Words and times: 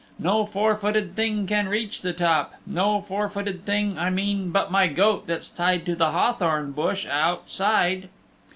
No 0.17 0.47
four 0.47 0.75
footed 0.77 1.15
thing 1.15 1.45
can 1.45 1.69
reach 1.69 2.01
the 2.01 2.11
top 2.11 2.55
no 2.65 3.01
four 3.01 3.29
footed 3.29 3.65
thing, 3.67 3.99
I 3.99 4.09
mean, 4.09 4.49
but 4.49 4.71
my 4.71 4.87
goat 4.87 5.27
that's 5.27 5.47
tied 5.47 5.85
to 5.85 5.95
the 5.95 6.09
hawthorn 6.11 6.71
bush 6.71 7.05
outside." 7.05 8.09